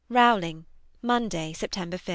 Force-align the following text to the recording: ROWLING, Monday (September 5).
ROWLING, 0.09 0.65
Monday 1.03 1.53
(September 1.53 1.99
5). 1.99 2.09